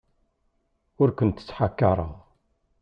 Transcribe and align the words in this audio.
Ur 1.01 1.09
kent-ttḥakaṛeɣ. 1.17 2.13